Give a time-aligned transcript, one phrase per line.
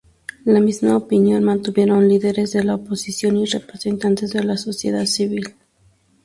[0.45, 5.55] La misma opinión mantuvieron líderes de la oposición y representantes de la sociedad civil.